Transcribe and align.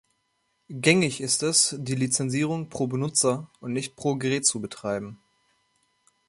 Gängig 0.71 1.21
ist 1.21 1.43
es, 1.43 1.75
die 1.77 1.93
Lizenzierung 1.93 2.69
pro 2.71 2.87
Benutzer 2.87 3.51
und 3.59 3.71
nicht 3.71 3.95
pro 3.95 4.15
Gerät 4.15 4.47
zu 4.47 4.59
betreiben. 4.59 5.21